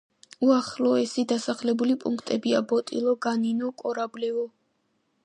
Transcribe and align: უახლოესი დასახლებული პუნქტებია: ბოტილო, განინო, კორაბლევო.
უახლოესი 0.45 1.25
დასახლებული 1.31 1.97
პუნქტებია: 2.05 2.63
ბოტილო, 2.73 3.13
განინო, 3.27 3.73
კორაბლევო. 3.83 4.49